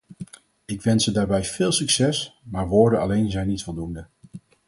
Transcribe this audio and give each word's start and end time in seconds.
Ik 0.65 0.81
wens 0.81 1.03
ze 1.03 1.11
daarbij 1.11 1.43
veel 1.43 1.71
succes, 1.71 2.39
maar 2.43 2.67
woorden 2.67 2.99
alleen 2.99 3.31
zijn 3.31 3.47
niet 3.47 3.63
voldoende. 3.63 4.07